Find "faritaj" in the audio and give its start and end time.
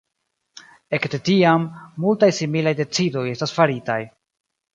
3.59-4.01